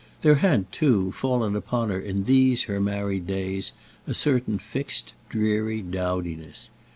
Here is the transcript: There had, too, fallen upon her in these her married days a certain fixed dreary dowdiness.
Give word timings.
There 0.23 0.33
had, 0.41 0.71
too, 0.71 1.11
fallen 1.11 1.55
upon 1.55 1.89
her 1.91 1.99
in 1.99 2.23
these 2.23 2.63
her 2.63 2.79
married 2.81 3.27
days 3.27 3.71
a 4.07 4.15
certain 4.15 4.57
fixed 4.57 5.13
dreary 5.29 5.83
dowdiness. 5.83 6.71